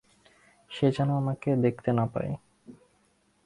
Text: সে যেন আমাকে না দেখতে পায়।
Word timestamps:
সে 0.71 0.87
যেন 0.91 1.09
আমাকে 1.15 1.49
না 1.55 1.61
দেখতে 1.61 1.89
পায়। 2.05 2.31